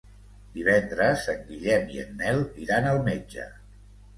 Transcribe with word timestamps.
Divendres 0.53 1.27
en 1.35 1.45
Guillem 1.49 1.93
i 1.99 2.01
en 2.05 2.17
Nel 2.23 2.43
iran 2.65 2.91
al 2.95 3.07
metge. 3.11 3.47